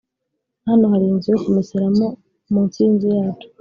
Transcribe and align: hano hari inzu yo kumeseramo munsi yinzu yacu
hano 0.67 0.83
hari 0.91 1.05
inzu 1.11 1.27
yo 1.33 1.39
kumeseramo 1.43 2.05
munsi 2.53 2.75
yinzu 2.83 3.07
yacu 3.17 3.47